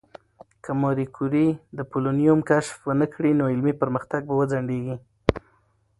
[0.63, 1.47] که ماري کوري
[1.77, 4.95] د پولونیم کشف ونکړي، نو علمي پرمختګ به وځنډېږي.